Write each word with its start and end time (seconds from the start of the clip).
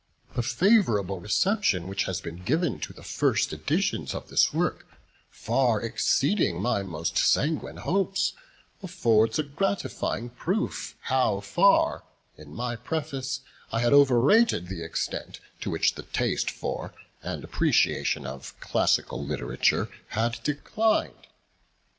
The 0.33 0.41
favourable 0.41 1.19
reception 1.19 1.87
which 1.87 2.05
has 2.05 2.21
been 2.21 2.41
given 2.41 2.79
to 2.79 2.91
the 2.91 3.03
first 3.03 3.53
Editions 3.53 4.15
of 4.15 4.29
this 4.29 4.51
work, 4.51 4.87
far 5.29 5.79
exceeding 5.79 6.59
my 6.59 6.81
most 6.81 7.19
sanguine 7.19 7.77
hopes, 7.77 8.33
affords 8.81 9.37
a 9.37 9.43
gratifying 9.43 10.31
proof 10.31 10.95
how 11.01 11.39
far, 11.39 12.03
in 12.35 12.51
my 12.55 12.75
preface, 12.77 13.41
I 13.71 13.81
had 13.81 13.93
overrated 13.93 14.69
the 14.69 14.81
extent 14.83 15.39
to 15.59 15.69
which 15.69 15.93
the 15.93 16.01
taste 16.01 16.49
for, 16.49 16.95
and 17.21 17.43
appreciation 17.43 18.25
of, 18.25 18.59
Classical 18.59 19.23
Literature 19.23 19.87
had 20.07 20.39
declined. 20.43 21.27